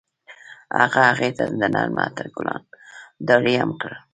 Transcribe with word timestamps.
هغه 0.81 1.01
هغې 1.09 1.29
ته 1.37 1.43
د 1.59 1.61
نرم 1.73 1.95
عطر 2.05 2.25
ګلان 2.35 2.63
ډالۍ 3.27 3.55
هم 3.61 3.71
کړل. 3.81 3.99